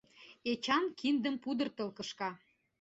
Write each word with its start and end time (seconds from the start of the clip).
Эчан 0.51 0.83
киндым 0.99 1.35
пудыртыл 1.43 1.89
кышка. 1.97 2.29